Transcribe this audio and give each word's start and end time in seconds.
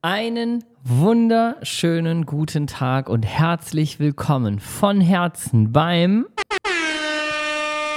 Einen 0.00 0.62
wunderschönen 0.84 2.24
guten 2.24 2.68
Tag 2.68 3.08
und 3.08 3.24
herzlich 3.24 3.98
willkommen 3.98 4.60
von 4.60 5.00
Herzen 5.00 5.72
beim 5.72 6.28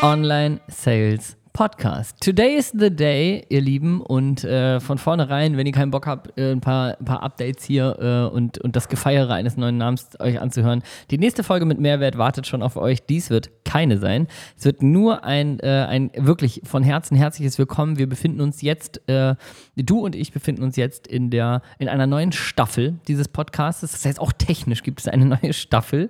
Online 0.01 0.61
Sales 0.67 1.37
Podcast. 1.61 2.19
Today 2.21 2.55
is 2.55 2.73
the 2.75 2.89
day, 2.89 3.45
ihr 3.49 3.61
Lieben, 3.61 4.01
und 4.01 4.43
äh, 4.43 4.79
von 4.79 4.97
vornherein, 4.97 5.57
wenn 5.57 5.67
ihr 5.67 5.73
keinen 5.73 5.91
Bock 5.91 6.07
habt, 6.07 6.35
äh, 6.35 6.53
ein, 6.53 6.59
paar, 6.59 6.97
ein 6.99 7.05
paar 7.05 7.21
Updates 7.21 7.63
hier 7.63 7.99
äh, 7.99 8.35
und, 8.35 8.57
und 8.57 8.75
das 8.75 8.89
Gefeiere 8.89 9.35
eines 9.35 9.57
neuen 9.57 9.77
Namens 9.77 10.09
euch 10.19 10.41
anzuhören. 10.41 10.81
Die 11.11 11.19
nächste 11.19 11.43
Folge 11.43 11.65
mit 11.65 11.79
Mehrwert 11.79 12.17
wartet 12.17 12.47
schon 12.47 12.63
auf 12.63 12.77
euch. 12.77 13.05
Dies 13.05 13.29
wird 13.29 13.63
keine 13.63 13.99
sein. 13.99 14.25
Es 14.57 14.65
wird 14.65 14.81
nur 14.81 15.23
ein, 15.23 15.59
äh, 15.59 15.85
ein 15.87 16.09
wirklich 16.15 16.61
von 16.63 16.81
Herzen 16.81 17.15
herzliches 17.15 17.59
Willkommen. 17.59 17.99
Wir 17.99 18.09
befinden 18.09 18.41
uns 18.41 18.63
jetzt, 18.63 19.07
äh, 19.07 19.35
du 19.75 19.99
und 19.99 20.15
ich 20.15 20.33
befinden 20.33 20.63
uns 20.63 20.77
jetzt 20.77 21.05
in, 21.05 21.29
der, 21.29 21.61
in 21.77 21.89
einer 21.89 22.07
neuen 22.07 22.31
Staffel 22.31 22.97
dieses 23.07 23.27
Podcasts. 23.27 23.81
Das 23.81 24.03
heißt, 24.03 24.19
auch 24.19 24.31
technisch 24.33 24.81
gibt 24.81 25.01
es 25.01 25.07
eine 25.07 25.25
neue 25.39 25.53
Staffel. 25.53 26.09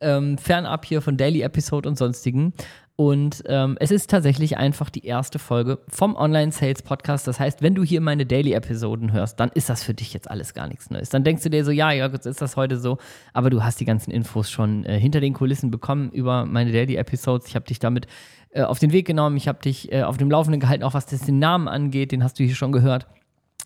Ähm, 0.00 0.38
fernab 0.38 0.84
hier 0.84 1.02
von 1.02 1.16
Daily 1.16 1.42
Episode 1.42 1.88
und 1.88 1.98
sonstigen. 1.98 2.52
Und 2.96 3.42
ähm, 3.46 3.76
es 3.80 3.90
ist 3.90 4.10
tatsächlich 4.10 4.58
einfach 4.58 4.90
die 4.90 5.06
erste 5.06 5.38
Folge 5.38 5.78
vom 5.88 6.14
Online 6.14 6.52
Sales 6.52 6.82
Podcast. 6.82 7.26
Das 7.26 7.40
heißt, 7.40 7.62
wenn 7.62 7.74
du 7.74 7.82
hier 7.82 8.02
meine 8.02 8.26
Daily-Episoden 8.26 9.12
hörst, 9.12 9.40
dann 9.40 9.50
ist 9.54 9.70
das 9.70 9.82
für 9.82 9.94
dich 9.94 10.12
jetzt 10.12 10.30
alles 10.30 10.52
gar 10.52 10.68
nichts 10.68 10.90
Neues. 10.90 11.08
Dann 11.08 11.24
denkst 11.24 11.42
du 11.42 11.48
dir 11.48 11.64
so, 11.64 11.70
ja, 11.70 11.90
ja, 11.90 12.06
jetzt 12.08 12.26
ist 12.26 12.42
das 12.42 12.56
heute 12.56 12.78
so, 12.78 12.98
aber 13.32 13.48
du 13.48 13.64
hast 13.64 13.80
die 13.80 13.86
ganzen 13.86 14.10
Infos 14.10 14.50
schon 14.50 14.84
äh, 14.84 15.00
hinter 15.00 15.20
den 15.20 15.32
Kulissen 15.32 15.70
bekommen 15.70 16.10
über 16.10 16.44
meine 16.44 16.70
Daily-Episodes. 16.70 17.48
Ich 17.48 17.54
habe 17.54 17.64
dich 17.64 17.78
damit 17.78 18.06
äh, 18.50 18.62
auf 18.62 18.78
den 18.78 18.92
Weg 18.92 19.06
genommen. 19.06 19.38
Ich 19.38 19.48
habe 19.48 19.60
dich 19.60 19.90
äh, 19.90 20.02
auf 20.02 20.18
dem 20.18 20.30
Laufenden 20.30 20.60
gehalten, 20.60 20.84
auch 20.84 20.94
was 20.94 21.06
das 21.06 21.22
den 21.22 21.38
Namen 21.38 21.68
angeht. 21.68 22.12
Den 22.12 22.22
hast 22.22 22.38
du 22.38 22.44
hier 22.44 22.54
schon 22.54 22.72
gehört. 22.72 23.06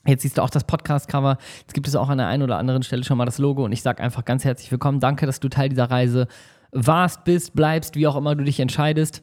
Jetzt 0.06 0.22
siehst 0.22 0.38
du 0.38 0.42
auch 0.42 0.50
das 0.50 0.64
Podcast-Cover. 0.64 1.38
Jetzt 1.60 1.74
gibt 1.74 1.88
es 1.88 1.96
auch 1.96 2.08
an 2.08 2.18
der 2.18 2.28
einen 2.28 2.44
oder 2.44 2.58
anderen 2.58 2.84
Stelle 2.84 3.02
schon 3.02 3.18
mal 3.18 3.24
das 3.24 3.38
Logo 3.38 3.64
und 3.64 3.72
ich 3.72 3.82
sage 3.82 4.02
einfach 4.02 4.24
ganz 4.24 4.44
herzlich 4.44 4.70
willkommen. 4.70 5.00
Danke, 5.00 5.26
dass 5.26 5.40
du 5.40 5.48
Teil 5.48 5.68
dieser 5.68 5.90
Reise 5.90 6.28
warst, 6.72 7.24
bist, 7.24 7.54
bleibst, 7.54 7.96
wie 7.96 8.06
auch 8.06 8.16
immer 8.16 8.34
du 8.34 8.44
dich 8.44 8.60
entscheidest. 8.60 9.22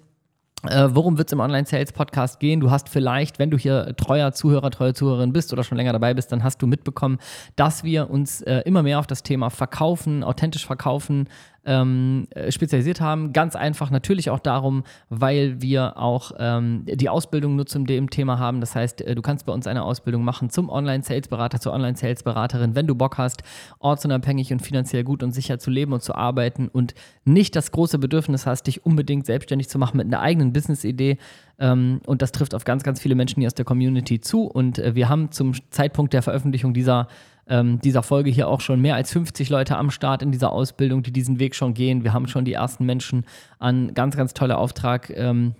Äh, 0.69 0.89
worum 0.91 1.17
wird 1.17 1.27
es 1.27 1.33
im 1.33 1.41
Online-Sales-Podcast 1.41 2.39
gehen? 2.39 2.61
Du 2.61 2.71
hast 2.71 2.87
vielleicht, 2.87 3.37
wenn 3.37 3.51
du 3.51 3.57
hier 3.57 3.93
treuer 3.97 4.31
Zuhörer, 4.31 4.71
treue 4.71 4.93
Zuhörerin 4.93 5.33
bist 5.33 5.51
oder 5.51 5.63
schon 5.63 5.77
länger 5.77 5.91
dabei 5.91 6.13
bist, 6.13 6.31
dann 6.31 6.43
hast 6.43 6.61
du 6.61 6.67
mitbekommen, 6.67 7.17
dass 7.57 7.83
wir 7.83 8.09
uns 8.09 8.41
äh, 8.41 8.59
immer 8.59 8.81
mehr 8.81 8.99
auf 8.99 9.07
das 9.07 9.23
Thema 9.23 9.49
Verkaufen, 9.49 10.23
authentisch 10.23 10.65
verkaufen 10.65 11.27
ähm, 11.65 12.27
äh, 12.31 12.51
spezialisiert 12.51 13.01
haben. 13.01 13.33
Ganz 13.33 13.55
einfach 13.55 13.89
natürlich 13.89 14.29
auch 14.29 14.39
darum, 14.39 14.83
weil 15.09 15.61
wir 15.61 15.97
auch 15.97 16.31
ähm, 16.37 16.85
die 16.85 17.09
Ausbildung 17.09 17.55
nur 17.55 17.65
zum 17.65 17.85
dem 17.85 18.09
Thema 18.09 18.39
haben. 18.39 18.59
Das 18.59 18.75
heißt, 18.75 19.01
äh, 19.01 19.15
du 19.15 19.21
kannst 19.21 19.45
bei 19.45 19.53
uns 19.53 19.67
eine 19.67 19.83
Ausbildung 19.83 20.23
machen 20.23 20.49
zum 20.49 20.69
Online-Sales-Berater, 20.69 21.59
zur 21.59 21.73
Online-Sales-Beraterin, 21.73 22.75
wenn 22.75 22.87
du 22.87 22.95
Bock 22.95 23.17
hast, 23.17 23.43
ortsunabhängig 23.79 24.51
und 24.51 24.61
finanziell 24.61 25.03
gut 25.03 25.23
und 25.23 25.31
sicher 25.31 25.59
zu 25.59 25.71
leben 25.71 25.93
und 25.93 26.03
zu 26.03 26.15
arbeiten 26.15 26.67
und 26.67 26.93
nicht 27.25 27.55
das 27.55 27.71
große 27.71 27.97
Bedürfnis 27.97 28.45
hast, 28.45 28.67
dich 28.67 28.85
unbedingt 28.85 29.25
selbstständig 29.25 29.69
zu 29.69 29.79
machen 29.79 29.97
mit 29.97 30.07
einer 30.07 30.19
eigenen 30.19 30.53
Business-Idee. 30.53 31.17
Ähm, 31.59 32.01
und 32.05 32.21
das 32.21 32.31
trifft 32.31 32.55
auf 32.55 32.65
ganz, 32.65 32.83
ganz 32.83 32.99
viele 32.99 33.15
Menschen 33.15 33.39
hier 33.39 33.47
aus 33.47 33.53
der 33.53 33.65
Community 33.65 34.19
zu. 34.19 34.43
Und 34.43 34.79
äh, 34.79 34.95
wir 34.95 35.07
haben 35.07 35.31
zum 35.31 35.53
Zeitpunkt 35.69 36.13
der 36.13 36.21
Veröffentlichung 36.21 36.73
dieser 36.73 37.07
ähm, 37.47 37.79
dieser 37.81 38.03
Folge 38.03 38.29
hier 38.29 38.47
auch 38.47 38.61
schon 38.61 38.81
mehr 38.81 38.95
als 38.95 39.11
50 39.11 39.49
Leute 39.49 39.77
am 39.77 39.91
Start 39.91 40.21
in 40.21 40.31
dieser 40.31 40.51
Ausbildung, 40.51 41.03
die 41.03 41.11
diesen 41.11 41.39
Weg 41.39 41.55
schon 41.55 41.73
gehen. 41.73 42.03
Wir 42.03 42.13
haben 42.13 42.27
schon 42.27 42.45
die 42.45 42.53
ersten 42.53 42.85
Menschen 42.85 43.25
an 43.59 43.93
ganz, 43.93 44.15
ganz 44.15 44.33
tolle 44.33 44.57
Auftragnehmer 44.57 45.53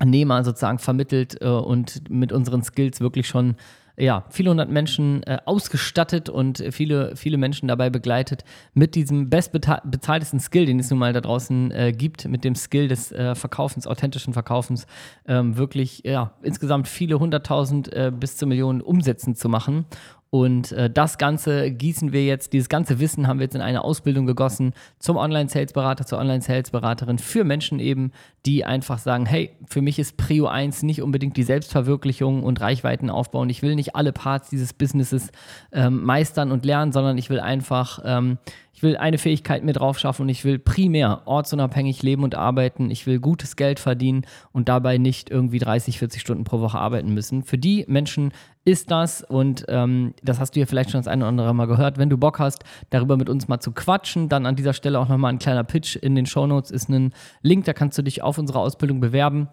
ähm, 0.00 0.44
sozusagen 0.44 0.78
vermittelt 0.78 1.40
äh, 1.40 1.46
und 1.46 2.08
mit 2.10 2.32
unseren 2.32 2.62
Skills 2.62 3.00
wirklich 3.00 3.28
schon 3.28 3.56
ja, 3.96 4.24
viele 4.30 4.50
hundert 4.50 4.70
Menschen 4.70 5.22
äh, 5.22 5.38
ausgestattet 5.44 6.28
und 6.28 6.64
viele, 6.70 7.14
viele 7.16 7.36
Menschen 7.36 7.68
dabei 7.68 7.90
begleitet 7.90 8.44
mit 8.72 8.94
diesem 8.96 9.30
bestbezahltesten 9.30 10.40
Skill, 10.40 10.66
den 10.66 10.80
es 10.80 10.90
nun 10.90 10.98
mal 10.98 11.12
da 11.12 11.20
draußen 11.20 11.70
äh, 11.70 11.92
gibt, 11.92 12.26
mit 12.26 12.44
dem 12.44 12.56
Skill 12.56 12.88
des 12.88 13.12
äh, 13.12 13.34
Verkaufens, 13.34 13.86
authentischen 13.86 14.32
Verkaufens, 14.32 14.86
ähm, 15.28 15.56
wirklich 15.56 16.02
ja, 16.04 16.32
insgesamt 16.42 16.88
viele 16.88 17.20
hunderttausend 17.20 17.92
äh, 17.92 18.10
bis 18.12 18.36
zu 18.36 18.46
Millionen 18.46 18.80
Umsätzen 18.80 19.36
zu 19.36 19.48
machen. 19.48 19.86
Und 20.34 20.72
äh, 20.72 20.90
das 20.90 21.16
Ganze 21.16 21.70
gießen 21.70 22.12
wir 22.12 22.24
jetzt, 22.24 22.54
dieses 22.54 22.68
ganze 22.68 22.98
Wissen 22.98 23.28
haben 23.28 23.38
wir 23.38 23.44
jetzt 23.44 23.54
in 23.54 23.60
eine 23.60 23.84
Ausbildung 23.84 24.26
gegossen 24.26 24.72
zum 24.98 25.16
Online-Sales-Berater, 25.16 26.06
zur 26.06 26.18
Online-Sales-Beraterin 26.18 27.18
für 27.18 27.44
Menschen 27.44 27.78
eben, 27.78 28.10
die 28.46 28.64
einfach 28.64 28.98
sagen, 28.98 29.24
hey, 29.24 29.50
für 29.66 29.80
mich 29.80 29.98
ist 29.98 30.16
Prio 30.16 30.46
1 30.46 30.82
nicht 30.82 31.00
unbedingt 31.00 31.36
die 31.36 31.42
Selbstverwirklichung 31.42 32.42
und 32.42 32.60
Reichweiten 32.60 33.08
aufbauen. 33.08 33.48
Ich 33.48 33.62
will 33.62 33.74
nicht 33.74 33.96
alle 33.96 34.12
Parts 34.12 34.50
dieses 34.50 34.72
Businesses 34.72 35.30
ähm, 35.72 36.02
meistern 36.04 36.52
und 36.52 36.64
lernen, 36.64 36.92
sondern 36.92 37.16
ich 37.16 37.30
will 37.30 37.40
einfach 37.40 38.00
ähm, 38.04 38.38
ich 38.74 38.82
will 38.82 38.96
eine 38.96 39.18
Fähigkeit 39.18 39.62
mir 39.62 39.72
drauf 39.72 40.00
schaffen 40.00 40.22
und 40.22 40.28
ich 40.28 40.44
will 40.44 40.58
primär 40.58 41.22
ortsunabhängig 41.26 42.02
leben 42.02 42.24
und 42.24 42.34
arbeiten. 42.34 42.90
Ich 42.90 43.06
will 43.06 43.20
gutes 43.20 43.54
Geld 43.54 43.78
verdienen 43.78 44.26
und 44.50 44.68
dabei 44.68 44.98
nicht 44.98 45.30
irgendwie 45.30 45.60
30, 45.60 46.00
40 46.00 46.20
Stunden 46.20 46.42
pro 46.42 46.58
Woche 46.58 46.78
arbeiten 46.78 47.14
müssen. 47.14 47.44
Für 47.44 47.56
die 47.56 47.84
Menschen 47.86 48.32
ist 48.64 48.90
das 48.90 49.22
und 49.22 49.64
ähm, 49.68 50.14
das 50.22 50.40
hast 50.40 50.56
du 50.56 50.60
ja 50.60 50.66
vielleicht 50.66 50.90
schon 50.90 50.98
das 50.98 51.06
eine 51.06 51.22
oder 51.22 51.28
andere 51.28 51.54
Mal 51.54 51.66
gehört. 51.66 51.98
Wenn 51.98 52.10
du 52.10 52.16
Bock 52.16 52.40
hast, 52.40 52.64
darüber 52.90 53.16
mit 53.16 53.28
uns 53.28 53.46
mal 53.46 53.60
zu 53.60 53.70
quatschen, 53.70 54.28
dann 54.28 54.44
an 54.44 54.56
dieser 54.56 54.72
Stelle 54.72 54.98
auch 54.98 55.08
nochmal 55.08 55.32
ein 55.32 55.38
kleiner 55.38 55.62
Pitch 55.62 55.94
in 55.94 56.16
den 56.16 56.26
Show 56.26 56.46
Notes 56.46 56.72
ist 56.72 56.88
ein 56.88 57.12
Link, 57.42 57.66
da 57.66 57.74
kannst 57.74 57.96
du 57.98 58.02
dich 58.02 58.22
auf 58.22 58.33
unsere 58.38 58.58
Ausbildung 58.58 59.00
bewerben. 59.00 59.48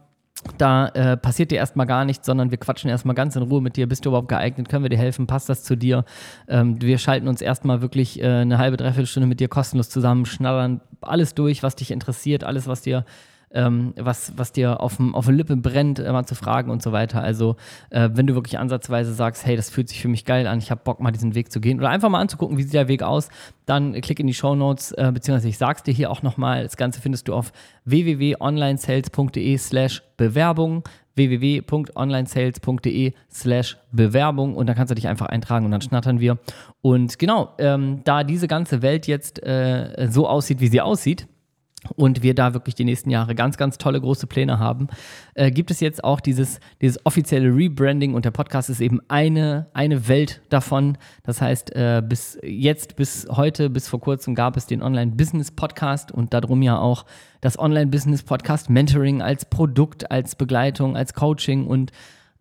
Da 0.57 0.87
äh, 0.89 1.17
passiert 1.17 1.51
dir 1.51 1.57
erstmal 1.57 1.85
gar 1.85 2.03
nichts, 2.03 2.25
sondern 2.25 2.49
wir 2.49 2.57
quatschen 2.57 2.89
erstmal 2.89 3.15
ganz 3.15 3.35
in 3.35 3.43
Ruhe 3.43 3.61
mit 3.61 3.75
dir. 3.75 3.87
Bist 3.87 4.05
du 4.05 4.09
überhaupt 4.09 4.29
geeignet? 4.29 4.69
Können 4.69 4.83
wir 4.83 4.89
dir 4.89 4.97
helfen? 4.97 5.27
Passt 5.27 5.49
das 5.49 5.63
zu 5.63 5.75
dir? 5.75 6.03
Ähm, 6.47 6.81
wir 6.81 6.97
schalten 6.97 7.27
uns 7.27 7.41
erstmal 7.41 7.81
wirklich 7.81 8.19
äh, 8.21 8.25
eine 8.25 8.57
halbe, 8.57 8.77
dreiviertel 8.77 9.05
Stunde 9.05 9.27
mit 9.27 9.39
dir 9.39 9.49
kostenlos 9.49 9.89
zusammen, 9.89 10.25
schnattern 10.25 10.81
alles 11.01 11.35
durch, 11.35 11.61
was 11.61 11.75
dich 11.75 11.91
interessiert, 11.91 12.43
alles, 12.43 12.67
was 12.67 12.81
dir 12.81 13.05
ähm, 13.53 13.93
was, 13.97 14.33
was 14.37 14.51
dir 14.51 14.81
auf, 14.81 14.99
auf 15.13 15.25
der 15.25 15.33
Lippe 15.33 15.55
brennt, 15.55 15.99
äh, 15.99 16.11
mal 16.11 16.25
zu 16.25 16.35
fragen 16.35 16.71
und 16.71 16.81
so 16.81 16.91
weiter. 16.91 17.21
Also, 17.21 17.55
äh, 17.89 18.09
wenn 18.13 18.27
du 18.27 18.35
wirklich 18.35 18.59
ansatzweise 18.59 19.13
sagst, 19.13 19.45
hey, 19.45 19.55
das 19.55 19.69
fühlt 19.69 19.89
sich 19.89 20.01
für 20.01 20.07
mich 20.07 20.25
geil 20.25 20.47
an, 20.47 20.59
ich 20.59 20.71
habe 20.71 20.81
Bock, 20.83 20.99
mal 20.99 21.11
diesen 21.11 21.35
Weg 21.35 21.51
zu 21.51 21.59
gehen 21.59 21.79
oder 21.79 21.89
einfach 21.89 22.09
mal 22.09 22.19
anzugucken, 22.19 22.57
wie 22.57 22.63
sieht 22.63 22.73
der 22.73 22.87
Weg 22.87 23.03
aus, 23.03 23.29
dann 23.65 23.93
klick 24.01 24.19
in 24.19 24.27
die 24.27 24.33
Show 24.33 24.55
Notes, 24.55 24.91
äh, 24.93 25.11
beziehungsweise 25.13 25.49
ich 25.49 25.57
sag's 25.57 25.83
dir 25.83 25.93
hier 25.93 26.11
auch 26.11 26.23
nochmal, 26.23 26.63
das 26.63 26.77
Ganze 26.77 27.01
findest 27.01 27.27
du 27.27 27.33
auf 27.33 27.51
www.onlinesales.de 27.85 29.57
slash 29.57 30.03
Bewerbung 30.17 30.83
www.onlinesales.de 31.15 33.13
slash 33.29 33.77
Bewerbung 33.91 34.55
und 34.55 34.67
dann 34.67 34.75
kannst 34.75 34.91
du 34.91 34.95
dich 34.95 35.07
einfach 35.07 35.27
eintragen 35.27 35.65
und 35.65 35.71
dann 35.71 35.81
schnattern 35.81 36.19
wir. 36.19 36.37
Und 36.81 37.19
genau, 37.19 37.53
ähm, 37.57 38.01
da 38.03 38.23
diese 38.23 38.47
ganze 38.47 38.81
Welt 38.81 39.07
jetzt 39.07 39.43
äh, 39.43 40.07
so 40.09 40.27
aussieht, 40.27 40.61
wie 40.61 40.67
sie 40.67 40.81
aussieht, 40.81 41.27
und 41.95 42.21
wir 42.21 42.35
da 42.35 42.53
wirklich 42.53 42.75
die 42.75 42.85
nächsten 42.85 43.09
Jahre 43.09 43.35
ganz, 43.35 43.57
ganz 43.57 43.77
tolle 43.77 43.99
große 43.99 44.27
Pläne 44.27 44.59
haben, 44.59 44.87
äh, 45.33 45.51
gibt 45.51 45.71
es 45.71 45.79
jetzt 45.79 46.03
auch 46.03 46.19
dieses, 46.19 46.59
dieses 46.81 47.03
offizielle 47.05 47.55
Rebranding 47.55 48.13
und 48.13 48.25
der 48.25 48.31
Podcast 48.31 48.69
ist 48.69 48.81
eben 48.81 48.99
eine, 49.07 49.67
eine 49.73 50.07
Welt 50.07 50.41
davon. 50.49 50.97
Das 51.23 51.41
heißt, 51.41 51.75
äh, 51.75 52.03
bis 52.07 52.37
jetzt, 52.43 52.95
bis 52.95 53.27
heute, 53.31 53.69
bis 53.69 53.87
vor 53.87 53.99
kurzem 53.99 54.35
gab 54.35 54.57
es 54.57 54.67
den 54.67 54.83
Online-Business-Podcast 54.83 56.11
und 56.11 56.33
darum 56.33 56.61
ja 56.61 56.77
auch 56.77 57.05
das 57.41 57.57
Online-Business-Podcast 57.57 58.69
Mentoring 58.69 59.21
als 59.21 59.45
Produkt, 59.45 60.11
als 60.11 60.35
Begleitung, 60.35 60.95
als 60.95 61.13
Coaching 61.13 61.65
und 61.65 61.91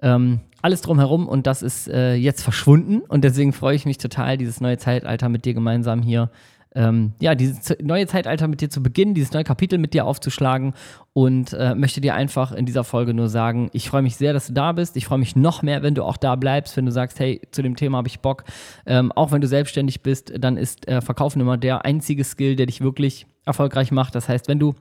ähm, 0.02 0.40
alles 0.62 0.82
drumherum 0.82 1.26
und 1.26 1.46
das 1.46 1.62
ist 1.62 1.88
äh, 1.88 2.14
jetzt 2.14 2.42
verschwunden 2.42 3.00
und 3.00 3.24
deswegen 3.24 3.52
freue 3.52 3.76
ich 3.76 3.86
mich 3.86 3.98
total, 3.98 4.36
dieses 4.36 4.60
neue 4.60 4.76
Zeitalter 4.76 5.28
mit 5.30 5.46
dir 5.46 5.54
gemeinsam 5.54 6.02
hier 6.02 6.30
ähm, 6.74 7.14
ja, 7.20 7.34
dieses 7.34 7.76
neue 7.82 8.06
Zeitalter 8.06 8.46
mit 8.46 8.60
dir 8.60 8.70
zu 8.70 8.82
beginnen, 8.82 9.14
dieses 9.14 9.32
neue 9.32 9.44
Kapitel 9.44 9.78
mit 9.78 9.92
dir 9.92 10.06
aufzuschlagen 10.06 10.74
und 11.12 11.52
äh, 11.52 11.74
möchte 11.74 12.00
dir 12.00 12.14
einfach 12.14 12.52
in 12.52 12.66
dieser 12.66 12.84
Folge 12.84 13.12
nur 13.12 13.28
sagen, 13.28 13.70
ich 13.72 13.88
freue 13.88 14.02
mich 14.02 14.16
sehr, 14.16 14.32
dass 14.32 14.46
du 14.46 14.52
da 14.52 14.72
bist. 14.72 14.96
Ich 14.96 15.06
freue 15.06 15.18
mich 15.18 15.34
noch 15.34 15.62
mehr, 15.62 15.82
wenn 15.82 15.94
du 15.94 16.04
auch 16.04 16.16
da 16.16 16.36
bleibst, 16.36 16.76
wenn 16.76 16.86
du 16.86 16.92
sagst, 16.92 17.18
hey, 17.18 17.40
zu 17.50 17.62
dem 17.62 17.74
Thema 17.74 17.98
habe 17.98 18.08
ich 18.08 18.20
Bock. 18.20 18.44
Ähm, 18.86 19.10
auch 19.12 19.32
wenn 19.32 19.40
du 19.40 19.48
selbstständig 19.48 20.02
bist, 20.02 20.32
dann 20.38 20.56
ist 20.56 20.86
äh, 20.86 21.00
Verkaufen 21.00 21.40
immer 21.40 21.56
der 21.56 21.84
einzige 21.84 22.22
Skill, 22.22 22.54
der 22.54 22.66
dich 22.66 22.80
wirklich 22.80 23.26
erfolgreich 23.44 23.90
macht. 23.90 24.14
Das 24.14 24.28
heißt, 24.28 24.46
wenn 24.46 24.60
du 24.60 24.74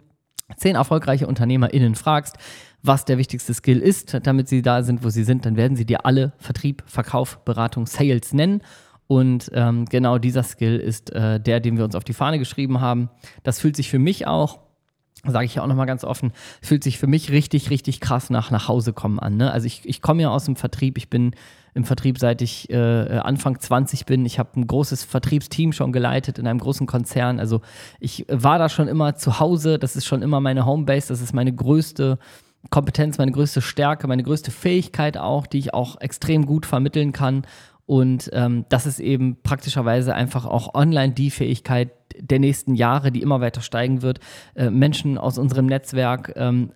zehn 0.58 0.76
erfolgreiche 0.76 1.28
UnternehmerInnen 1.28 1.96
fragst, 1.96 2.38
was 2.82 3.06
der 3.06 3.18
wichtigste 3.18 3.54
Skill 3.54 3.80
ist, 3.80 4.18
damit 4.24 4.48
sie 4.48 4.62
da 4.62 4.84
sind, 4.84 5.04
wo 5.04 5.10
sie 5.10 5.24
sind, 5.24 5.46
dann 5.46 5.58
werden 5.58 5.76
sie 5.76 5.86
dir 5.86 6.06
alle 6.06 6.34
Vertrieb, 6.38 6.84
Verkauf, 6.86 7.40
Beratung, 7.44 7.88
Sales 7.88 8.34
nennen. 8.34 8.62
Und 9.12 9.50
ähm, 9.56 9.86
genau 9.86 10.20
dieser 10.20 10.44
Skill 10.44 10.78
ist 10.78 11.12
äh, 11.12 11.40
der, 11.40 11.60
den 11.60 11.78
wir 11.78 11.84
uns 11.84 11.96
auf 11.96 12.04
die 12.04 12.14
Fahne 12.14 12.38
geschrieben 12.38 12.80
haben. 12.80 13.10
Das 13.42 13.60
fühlt 13.60 13.76
sich 13.76 13.90
für 13.90 13.98
mich 13.98 14.28
auch, 14.28 14.60
sage 15.26 15.46
ich 15.46 15.56
ja 15.56 15.64
auch 15.64 15.68
nochmal 15.68 15.88
ganz 15.88 16.04
offen, 16.04 16.32
fühlt 16.62 16.84
sich 16.84 17.00
für 17.00 17.08
mich 17.08 17.32
richtig, 17.32 17.72
richtig 17.72 18.02
krass 18.02 18.30
nach 18.30 18.52
nach 18.52 18.68
Hause 18.68 18.94
kommen 18.94 19.20
an. 19.20 19.36
Ne? 19.36 19.52
Also 19.52 19.66
ich, 19.66 19.82
ich 19.86 20.04
komme 20.04 20.22
ja 20.22 20.30
aus 20.30 20.46
dem 20.46 20.56
Vertrieb, 20.56 20.96
ich 20.96 21.10
bin 21.10 21.32
im 21.74 21.86
Vertrieb 21.86 22.20
seit 22.20 22.44
ich 22.44 22.70
äh, 22.70 22.76
Anfang 22.76 23.60
20 23.60 24.06
bin. 24.06 24.28
Ich 24.28 24.38
habe 24.38 24.60
ein 24.60 24.68
großes 24.68 25.06
Vertriebsteam 25.06 25.74
schon 25.74 25.92
geleitet 25.92 26.38
in 26.38 26.46
einem 26.46 26.60
großen 26.60 26.86
Konzern. 26.86 27.40
Also 27.40 27.62
ich 28.00 28.28
war 28.30 28.60
da 28.60 28.70
schon 28.70 28.88
immer 28.88 29.16
zu 29.16 29.40
Hause, 29.40 29.80
das 29.80 29.96
ist 29.96 30.06
schon 30.06 30.22
immer 30.22 30.40
meine 30.40 30.68
Homebase, 30.68 31.08
das 31.08 31.22
ist 31.22 31.34
meine 31.34 31.52
größte 31.52 32.20
Kompetenz, 32.70 33.18
meine 33.18 33.32
größte 33.32 33.62
Stärke, 33.62 34.08
meine 34.08 34.22
größte 34.22 34.52
Fähigkeit 34.52 35.18
auch, 35.18 35.48
die 35.48 35.58
ich 35.58 35.74
auch 35.74 36.00
extrem 36.00 36.46
gut 36.46 36.68
vermitteln 36.68 37.12
kann. 37.12 37.48
Und 37.90 38.30
ähm, 38.34 38.66
das 38.70 38.86
ist 38.86 39.00
eben 39.00 39.38
praktischerweise 39.42 40.14
einfach 40.14 40.46
auch 40.46 40.76
online 40.76 41.12
die 41.14 41.32
Fähigkeit 41.32 41.90
der 42.20 42.38
nächsten 42.38 42.76
Jahre, 42.76 43.12
die 43.12 43.24
immer 43.24 43.42
weiter 43.42 43.62
steigen 43.62 44.04
wird. 44.04 44.20
Äh, 44.54 44.70
Menschen 44.70 45.18
aus 45.18 45.40
unserem 45.40 45.66
Netzwerk, 45.66 46.34
ähm, 46.36 46.70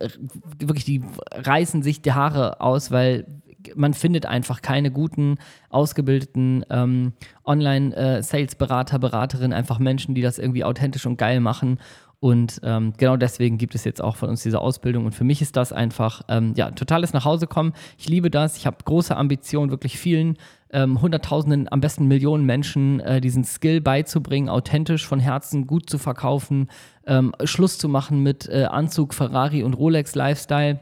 wirklich, 0.57 0.85
die 0.85 1.03
reißen 1.31 1.83
sich 1.83 2.01
die 2.01 2.13
Haare 2.13 2.61
aus, 2.61 2.89
weil 2.89 3.27
man 3.75 3.93
findet 3.93 4.25
einfach 4.25 4.63
keine 4.63 4.89
guten, 4.89 5.37
ausgebildeten 5.69 6.65
ähm, 6.71 7.13
Online-Sales-Berater, 7.45 8.95
äh, 8.95 8.99
Beraterinnen, 8.99 9.53
einfach 9.53 9.77
Menschen, 9.77 10.15
die 10.15 10.21
das 10.21 10.39
irgendwie 10.39 10.63
authentisch 10.63 11.05
und 11.05 11.17
geil 11.17 11.39
machen. 11.41 11.77
Und 12.23 12.61
ähm, 12.63 12.93
genau 12.95 13.17
deswegen 13.17 13.57
gibt 13.57 13.75
es 13.75 13.83
jetzt 13.83 14.01
auch 14.01 14.15
von 14.15 14.29
uns 14.29 14.43
diese 14.43 14.61
Ausbildung. 14.61 15.05
Und 15.05 15.11
für 15.11 15.25
mich 15.25 15.41
ist 15.41 15.57
das 15.57 15.73
einfach, 15.73 16.21
ähm, 16.29 16.53
ja, 16.55 16.71
totales 16.71 17.11
Nachhausekommen. 17.11 17.73
Ich 17.97 18.07
liebe 18.07 18.31
das. 18.31 18.55
Ich 18.55 18.65
habe 18.65 18.77
große 18.85 19.13
Ambitionen, 19.13 19.71
wirklich 19.71 19.99
vielen 19.99 20.37
ähm, 20.71 21.01
Hunderttausenden, 21.01 21.69
am 21.69 21.81
besten 21.81 22.07
Millionen 22.07 22.45
Menschen 22.45 23.01
äh, 23.01 23.19
diesen 23.19 23.43
Skill 23.43 23.81
beizubringen, 23.81 24.47
authentisch 24.47 25.05
von 25.05 25.19
Herzen 25.19 25.67
gut 25.67 25.89
zu 25.89 25.97
verkaufen, 25.97 26.69
ähm, 27.05 27.33
Schluss 27.43 27.77
zu 27.77 27.89
machen 27.89 28.23
mit 28.23 28.47
äh, 28.47 28.67
Anzug, 28.71 29.13
Ferrari 29.13 29.61
und 29.61 29.73
Rolex 29.73 30.15
Lifestyle 30.15 30.79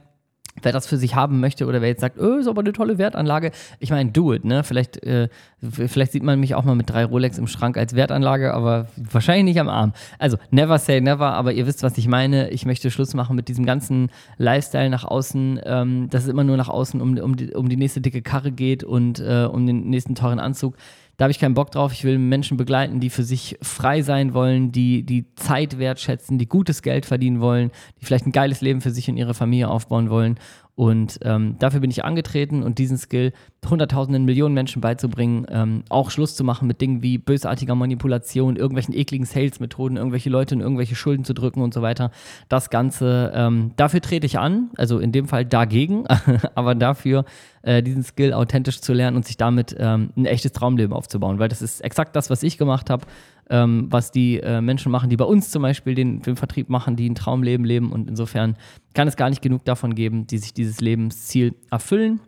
wer 0.62 0.72
das 0.72 0.88
für 0.88 0.98
sich 0.98 1.16
haben 1.16 1.40
möchte 1.40 1.66
oder 1.66 1.82
wer 1.82 1.90
jetzt 1.90 2.02
sagt, 2.02 2.20
oh, 2.20 2.36
ist 2.36 2.48
aber 2.48 2.62
eine 2.62 2.74
tolle 2.74 2.98
Wertanlage, 2.98 3.52
ich 3.80 3.90
meine, 3.90 4.12
do 4.12 4.34
it, 4.34 4.44
ne? 4.44 4.64
Vielleicht, 4.64 5.02
äh, 5.04 5.30
vielleicht 5.70 6.12
sieht 6.12 6.24
man 6.24 6.40
mich 6.40 6.56
auch 6.56 6.64
mal 6.64 6.76
mit 6.76 6.90
drei 6.90 7.06
Rolex 7.06 7.38
im 7.38 7.48
Schrank 7.48 7.78
als 7.78 7.96
Wertanlage, 7.96 8.54
aber 8.54 8.88
wahrscheinlich 8.98 9.46
nicht 9.46 9.60
am 9.60 9.70
Arm. 9.70 9.94
Also, 10.18 10.38
never 10.50 10.78
say 10.80 11.02
never, 11.02 11.34
aber 11.34 11.54
ihr 11.54 11.68
wisst, 11.68 11.84
was 11.84 11.98
ich 11.98 12.08
meine. 12.08 12.50
Ich 12.50 12.66
möchte 12.66 12.90
Schluss 12.90 13.14
machen 13.14 13.36
mit 13.36 13.48
diesem 13.48 13.66
ganzen 13.66 14.10
Lifestyle 14.38 14.90
nach 14.90 15.04
außen, 15.04 15.62
ähm, 15.64 16.10
dass 16.10 16.24
es 16.24 16.30
immer 16.30 16.44
nur 16.44 16.58
nach 16.58 16.70
außen 16.70 17.00
um, 17.00 17.18
um, 17.18 17.36
die, 17.36 17.54
um 17.54 17.70
die 17.70 17.78
nächste 17.78 18.02
dicke 18.02 18.22
Karre 18.22 18.52
geht 18.52 18.84
und 18.84 19.20
äh, 19.20 19.48
um 19.52 19.68
den 19.68 19.90
nächsten 19.90 20.16
teuren 20.16 20.40
Anzug. 20.40 20.76
Da 21.18 21.26
habe 21.26 21.32
ich 21.32 21.40
keinen 21.40 21.54
Bock 21.54 21.70
drauf. 21.70 21.94
Ich 21.94 22.04
will 22.04 22.18
Menschen 22.18 22.58
begleiten, 22.58 23.00
die 23.00 23.12
für 23.12 23.24
sich 23.24 23.56
frei 23.62 24.02
sein 24.02 24.34
wollen, 24.34 24.72
die 24.72 25.04
die 25.04 25.36
Zeit 25.36 25.78
wertschätzen, 25.78 26.40
die 26.40 26.48
gutes 26.48 26.82
Geld 26.82 27.06
verdienen 27.06 27.42
wollen, 27.42 27.70
die 28.00 28.06
vielleicht 28.06 28.26
ein 28.26 28.32
geiles 28.32 28.62
Leben 28.62 28.82
für 28.82 28.90
sich 28.90 29.08
und 29.08 29.18
ihre 29.18 29.36
Familie 29.36 29.68
aufbauen 29.68 30.10
wollen. 30.10 30.40
Und 30.82 31.20
ähm, 31.22 31.58
dafür 31.60 31.80
bin 31.80 31.92
ich 31.92 32.04
angetreten 32.04 32.64
und 32.64 32.80
diesen 32.80 32.98
Skill 32.98 33.34
hunderttausenden 33.70 34.26
Millionen 34.26 34.56
Menschen 34.56 34.82
beizubringen, 34.82 35.46
ähm, 35.52 35.84
auch 35.90 36.10
Schluss 36.10 36.36
zu 36.36 36.44
machen 36.44 36.68
mit 36.68 36.82
Dingen 36.82 37.04
wie 37.04 37.20
bösartiger 37.20 37.76
Manipulation, 37.76 38.56
irgendwelchen 38.56 38.96
ekligen 38.96 39.28
Sales-Methoden, 39.28 39.98
irgendwelche 39.98 40.32
Leute 40.32 40.56
in 40.56 40.62
irgendwelche 40.62 40.96
Schulden 40.96 41.24
zu 41.24 41.36
drücken 41.36 41.62
und 41.62 41.72
so 41.72 41.84
weiter. 41.84 42.10
Das 42.50 42.72
Ganze, 42.72 43.32
ähm, 43.36 43.74
dafür 43.76 44.02
trete 44.02 44.26
ich 44.26 44.40
an, 44.40 44.72
also 44.76 44.98
in 44.98 45.12
dem 45.12 45.28
Fall 45.28 45.46
dagegen, 45.46 46.06
aber 46.56 46.74
dafür 46.74 47.26
äh, 47.64 47.84
diesen 47.84 48.04
Skill 48.04 48.34
authentisch 48.34 48.82
zu 48.82 48.94
lernen 48.94 49.18
und 49.18 49.26
sich 49.26 49.38
damit 49.38 49.76
ähm, 49.78 50.12
ein 50.16 50.26
echtes 50.26 50.52
Traumleben 50.52 50.94
aufzubauen, 50.94 51.40
weil 51.40 51.50
das 51.50 51.62
ist 51.62 51.82
exakt 51.82 52.16
das, 52.16 52.30
was 52.30 52.44
ich 52.44 52.58
gemacht 52.58 52.90
habe 52.90 53.06
ähm, 53.52 53.88
was 53.90 54.12
die 54.12 54.40
äh, 54.40 54.62
Menschen 54.62 54.92
machen, 54.92 55.10
die 55.10 55.18
bei 55.18 55.26
uns 55.26 55.52
zum 55.52 55.62
Beispiel 55.62 55.94
den, 55.94 56.22
den 56.22 56.38
Vertrieb 56.38 56.70
machen, 56.70 56.96
die 56.96 57.08
ein 57.08 57.16
Traumleben 57.16 57.66
leben. 57.66 57.92
Und 57.92 58.10
insofern 58.10 58.56
kann 58.94 59.08
es 59.08 59.18
gar 59.18 59.30
nicht 59.30 59.42
genug 59.42 59.66
davon 59.66 59.94
geben, 59.94 60.26
die 60.26 60.38
sich 60.38 60.54
dieses 60.54 60.80
Lebensziel 60.80 61.56
erfüllen. 61.70 62.22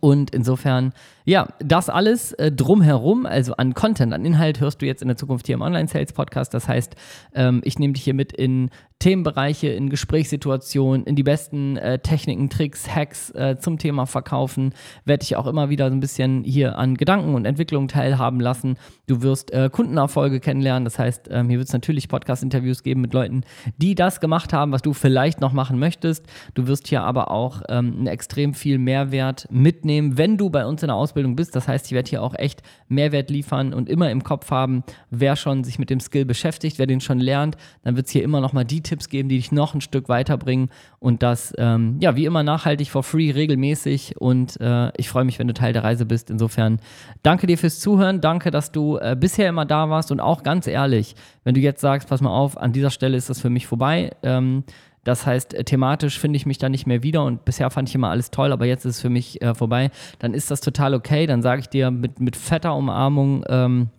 Und 0.00 0.34
insofern, 0.34 0.94
ja, 1.26 1.48
das 1.58 1.90
alles 1.90 2.32
äh, 2.32 2.50
drumherum, 2.50 3.26
also 3.26 3.54
an 3.56 3.74
Content, 3.74 4.14
an 4.14 4.24
Inhalt, 4.24 4.58
hörst 4.58 4.80
du 4.80 4.86
jetzt 4.86 5.02
in 5.02 5.08
der 5.08 5.18
Zukunft 5.18 5.46
hier 5.46 5.54
im 5.54 5.60
Online-Sales-Podcast. 5.60 6.54
Das 6.54 6.66
heißt, 6.66 6.96
ähm, 7.34 7.60
ich 7.64 7.78
nehme 7.78 7.92
dich 7.92 8.02
hier 8.02 8.14
mit 8.14 8.32
in 8.32 8.70
Themenbereiche, 8.98 9.68
in 9.68 9.90
Gesprächssituationen, 9.90 11.04
in 11.04 11.14
die 11.14 11.22
besten 11.22 11.76
äh, 11.76 11.98
Techniken, 11.98 12.48
Tricks, 12.48 12.88
Hacks 12.88 13.30
äh, 13.30 13.58
zum 13.58 13.76
Thema 13.76 14.06
Verkaufen. 14.06 14.72
Werde 15.04 15.24
ich 15.24 15.36
auch 15.36 15.46
immer 15.46 15.68
wieder 15.68 15.88
so 15.88 15.94
ein 15.94 16.00
bisschen 16.00 16.42
hier 16.42 16.78
an 16.78 16.94
Gedanken 16.96 17.34
und 17.34 17.44
Entwicklungen 17.44 17.88
teilhaben 17.88 18.40
lassen. 18.40 18.78
Du 19.06 19.20
wirst 19.20 19.52
äh, 19.52 19.68
Kundenerfolge 19.70 20.40
kennenlernen. 20.40 20.84
Das 20.84 20.98
heißt, 20.98 21.28
ähm, 21.30 21.50
hier 21.50 21.58
wird 21.58 21.68
es 21.68 21.74
natürlich 21.74 22.08
Podcast-Interviews 22.08 22.82
geben 22.82 23.02
mit 23.02 23.12
Leuten, 23.12 23.42
die 23.76 23.94
das 23.94 24.20
gemacht 24.20 24.54
haben, 24.54 24.72
was 24.72 24.80
du 24.80 24.94
vielleicht 24.94 25.40
noch 25.40 25.52
machen 25.52 25.78
möchtest. 25.78 26.24
Du 26.54 26.66
wirst 26.66 26.88
hier 26.88 27.02
aber 27.02 27.30
auch 27.30 27.62
ähm, 27.68 28.06
extrem 28.06 28.54
viel 28.54 28.78
Mehrwert 28.78 29.46
mitnehmen, 29.50 30.16
wenn 30.16 30.38
du 30.38 30.48
bei 30.48 30.64
uns 30.64 30.82
in 30.82 30.88
der 30.88 30.96
Ausbildung 30.96 31.36
bist. 31.36 31.54
Das 31.54 31.68
heißt, 31.68 31.86
ich 31.86 31.92
werde 31.92 32.08
hier 32.08 32.22
auch 32.22 32.34
echt 32.34 32.62
Mehrwert 32.88 33.28
liefern 33.28 33.74
und 33.74 33.90
immer 33.90 34.10
im 34.10 34.24
Kopf 34.24 34.50
haben, 34.50 34.82
wer 35.10 35.36
schon 35.36 35.62
sich 35.62 35.78
mit 35.78 35.90
dem 35.90 36.00
Skill 36.00 36.24
beschäftigt, 36.24 36.78
wer 36.78 36.86
den 36.86 37.00
schon 37.00 37.18
lernt. 37.18 37.56
Dann 37.82 37.96
wird 37.96 38.06
es 38.06 38.12
hier 38.12 38.22
immer 38.22 38.40
noch 38.40 38.54
mal 38.54 38.64
die 38.64 38.82
Tipps 38.84 39.08
geben, 39.08 39.28
die 39.28 39.36
dich 39.36 39.50
noch 39.50 39.74
ein 39.74 39.80
Stück 39.80 40.08
weiterbringen 40.08 40.68
und 41.00 41.22
das, 41.22 41.52
ähm, 41.58 41.96
ja, 42.00 42.14
wie 42.14 42.24
immer 42.24 42.44
nachhaltig, 42.44 42.90
for 42.90 43.02
free, 43.02 43.32
regelmäßig 43.32 44.20
und 44.20 44.60
äh, 44.60 44.92
ich 44.96 45.08
freue 45.08 45.24
mich, 45.24 45.40
wenn 45.40 45.48
du 45.48 45.54
Teil 45.54 45.72
der 45.72 45.82
Reise 45.82 46.06
bist. 46.06 46.30
Insofern 46.30 46.78
danke 47.22 47.48
dir 47.48 47.58
fürs 47.58 47.80
Zuhören, 47.80 48.20
danke, 48.20 48.52
dass 48.52 48.70
du 48.70 48.98
äh, 48.98 49.16
bisher 49.18 49.48
immer 49.48 49.64
da 49.64 49.90
warst 49.90 50.12
und 50.12 50.20
auch 50.20 50.44
ganz 50.44 50.68
ehrlich, 50.68 51.16
wenn 51.42 51.54
du 51.54 51.60
jetzt 51.60 51.80
sagst, 51.80 52.08
pass 52.08 52.20
mal 52.20 52.30
auf, 52.30 52.56
an 52.56 52.72
dieser 52.72 52.90
Stelle 52.90 53.16
ist 53.16 53.28
das 53.28 53.40
für 53.40 53.50
mich 53.50 53.66
vorbei, 53.66 54.12
ähm, 54.22 54.62
das 55.04 55.26
heißt, 55.26 55.54
äh, 55.54 55.64
thematisch 55.64 56.18
finde 56.18 56.38
ich 56.38 56.46
mich 56.46 56.58
da 56.58 56.68
nicht 56.68 56.86
mehr 56.86 57.02
wieder 57.02 57.24
und 57.24 57.44
bisher 57.44 57.70
fand 57.70 57.88
ich 57.88 57.94
immer 57.94 58.10
alles 58.10 58.30
toll, 58.30 58.52
aber 58.52 58.64
jetzt 58.64 58.84
ist 58.84 58.96
es 58.96 59.02
für 59.02 59.10
mich 59.10 59.40
äh, 59.42 59.54
vorbei. 59.54 59.90
Dann 60.18 60.34
ist 60.34 60.50
das 60.50 60.60
total 60.60 60.94
okay. 60.94 61.26
Dann 61.26 61.42
sage 61.42 61.60
ich 61.60 61.68
dir 61.68 61.90
mit, 61.90 62.20
mit 62.20 62.36
fetter 62.36 62.74
Umarmung, 62.74 63.44
ähm, 63.48 63.90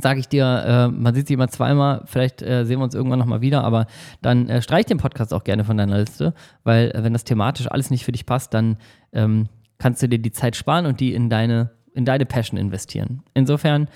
sage 0.00 0.20
ich 0.20 0.28
dir, 0.28 0.44
äh, 0.44 0.88
man 0.88 1.14
sieht 1.14 1.26
sich 1.26 1.34
immer 1.34 1.48
zweimal, 1.48 2.02
vielleicht 2.06 2.42
äh, 2.42 2.64
sehen 2.64 2.78
wir 2.78 2.84
uns 2.84 2.94
irgendwann 2.94 3.18
nochmal 3.18 3.40
wieder, 3.40 3.64
aber 3.64 3.86
dann 4.22 4.48
äh, 4.48 4.62
streich 4.62 4.86
den 4.86 4.98
Podcast 4.98 5.34
auch 5.34 5.44
gerne 5.44 5.64
von 5.64 5.76
deiner 5.76 5.98
Liste, 5.98 6.34
weil 6.62 6.90
äh, 6.90 7.02
wenn 7.02 7.12
das 7.12 7.24
thematisch 7.24 7.68
alles 7.68 7.90
nicht 7.90 8.04
für 8.04 8.12
dich 8.12 8.26
passt, 8.26 8.54
dann 8.54 8.76
ähm, 9.12 9.48
kannst 9.78 10.02
du 10.02 10.08
dir 10.08 10.18
die 10.18 10.32
Zeit 10.32 10.54
sparen 10.54 10.86
und 10.86 11.00
die 11.00 11.12
in 11.12 11.28
deine, 11.28 11.70
in 11.92 12.04
deine 12.04 12.26
Passion 12.26 12.58
investieren. 12.58 13.22
Insofern 13.34 13.88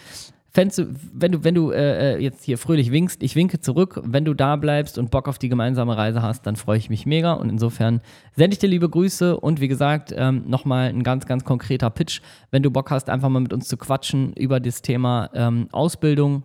Fändest 0.55 0.79
du, 0.79 0.95
wenn 1.13 1.33
du, 1.33 1.43
wenn 1.43 1.57
du 1.57 1.73
äh, 1.73 2.15
äh, 2.15 2.23
jetzt 2.23 2.45
hier 2.45 2.59
fröhlich 2.59 2.93
winkst, 2.93 3.25
ich 3.25 3.35
winke 3.35 3.59
zurück, 3.59 4.01
wenn 4.05 4.25
du 4.25 4.35
da 4.35 4.55
bleibst 4.55 4.99
und 4.99 5.11
Bock 5.11 5.27
auf 5.27 5.37
die 5.37 5.49
gemeinsame 5.49 5.97
Reise 5.97 6.23
hast, 6.23 6.47
dann 6.47 6.55
freue 6.55 6.79
ich 6.79 6.89
mich 6.89 7.07
mega. 7.07 7.33
Und 7.33 7.49
insofern 7.49 8.01
sende 8.37 8.55
ich 8.55 8.61
dir 8.61 8.69
liebe 8.69 8.89
Grüße. 8.89 9.37
Und 9.37 9.61
wie 9.61 9.67
gesagt, 9.67 10.15
ähm, 10.17 10.45
nochmal 10.47 10.91
ein 10.91 11.03
ganz, 11.03 11.27
ganz 11.27 11.43
konkreter 11.43 11.91
Pitch, 11.91 12.21
wenn 12.53 12.63
du 12.63 12.71
Bock 12.71 12.93
hast, 12.93 13.11
einfach 13.11 13.31
mal 13.31 13.41
mit 13.41 13.53
uns 13.53 13.67
zu 13.67 13.77
quatschen 13.77 14.33
über 14.35 14.61
das 14.61 14.81
Thema 14.81 15.29
ähm, 15.35 15.67
Ausbildung, 15.73 16.45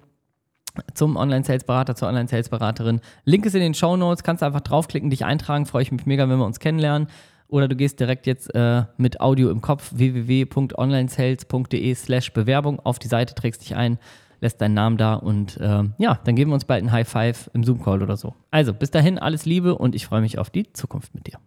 zum 0.96 1.16
Online-Sales-Berater, 1.16 1.96
zur 1.96 2.08
Online-Sales-Beraterin. 2.08 3.02
Link 3.26 3.46
ist 3.46 3.54
in 3.54 3.62
den 3.62 3.76
Show 3.76 3.96
Notes, 3.96 4.24
kannst 4.24 4.42
einfach 4.42 4.62
draufklicken, 4.62 5.12
dich 5.12 5.24
eintragen, 5.24 5.68
freue 5.68 5.84
ich 5.84 5.92
mich 5.92 6.08
mega, 6.08 6.28
wenn 6.28 6.40
wir 6.40 6.46
uns 6.46 6.60
kennenlernen. 6.60 7.10
Oder 7.50 7.68
du 7.68 7.75
gehst 7.75 8.00
direkt 8.00 8.25
jetzt 8.28 8.56
äh, 8.56 8.84
mit 8.98 9.19
Audio 9.22 9.50
im 9.50 9.62
Kopf 9.62 9.92
www.onlinesales.de 9.96 11.96
slash 11.96 12.31
Bewerbung 12.31 12.80
auf 12.80 13.00
die 13.00 13.07
Seite, 13.07 13.34
trägst 13.34 13.62
dich 13.62 13.75
ein, 13.75 13.98
lässt 14.40 14.62
deinen 14.62 14.75
Namen 14.75 14.98
da 14.98 15.16
und 15.16 15.57
äh, 15.57 15.83
ja, 15.97 16.19
dann 16.24 16.35
geben 16.35 16.52
wir 16.52 16.56
uns 16.56 16.66
bald 16.66 16.83
ein 16.83 16.92
High 16.92 17.09
Five 17.09 17.50
im 17.54 17.64
Zoom-Call 17.64 18.04
oder 18.04 18.18
so. 18.18 18.35
Also 18.52 18.74
bis 18.74 18.92
dahin, 18.92 19.18
alles 19.18 19.45
Liebe 19.45 19.76
und 19.76 19.95
ich 19.95 20.06
freue 20.06 20.21
mich 20.21 20.38
auf 20.38 20.52
die 20.52 20.71
Zukunft 20.74 21.16
mit 21.16 21.26
dir. 21.28 21.40